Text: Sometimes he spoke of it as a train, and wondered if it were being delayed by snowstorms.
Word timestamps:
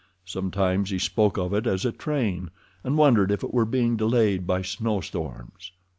Sometimes 0.25 0.89
he 0.89 0.97
spoke 0.97 1.37
of 1.37 1.53
it 1.53 1.67
as 1.67 1.85
a 1.85 1.91
train, 1.91 2.49
and 2.83 2.97
wondered 2.97 3.29
if 3.31 3.43
it 3.43 3.53
were 3.53 3.65
being 3.65 3.97
delayed 3.97 4.47
by 4.47 4.63
snowstorms. 4.63 5.73